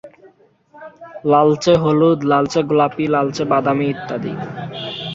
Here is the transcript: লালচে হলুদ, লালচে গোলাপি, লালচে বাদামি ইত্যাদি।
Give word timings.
লালচে 1.25 1.73
হলুদ, 1.83 2.19
লালচে 2.31 2.61
গোলাপি, 2.69 3.05
লালচে 3.13 3.43
বাদামি 3.51 3.85
ইত্যাদি। 3.93 4.33